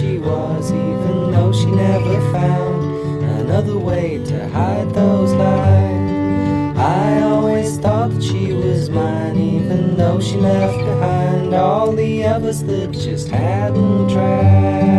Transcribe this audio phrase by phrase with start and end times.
[0.00, 6.76] she was, even though she never found another way to hide those lies.
[6.76, 12.62] I always thought that she was mine, even though she left behind all the others
[12.64, 14.89] that just hadn't tried.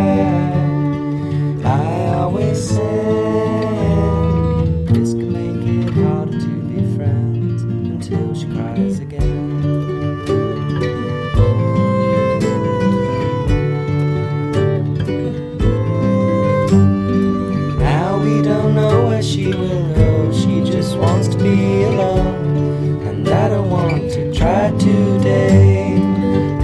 [21.42, 23.06] Be alone.
[23.06, 25.98] And I don't want to try today.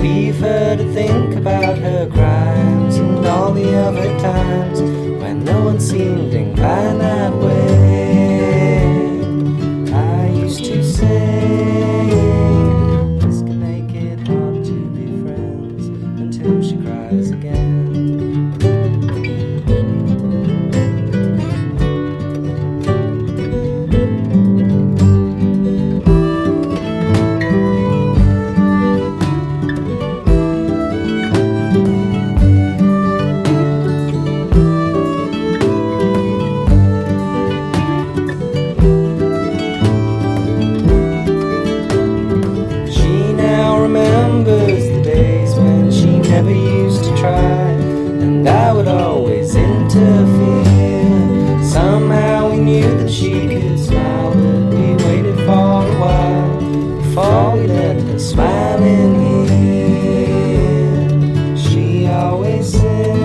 [0.00, 4.80] Leave her to think about her crimes and all the other times
[5.20, 7.58] when no one seemed inclined that way.
[9.92, 12.08] I used to say
[13.20, 15.86] this can make it hard to be friends
[16.20, 17.67] until she cries again.
[62.58, 63.17] vencer.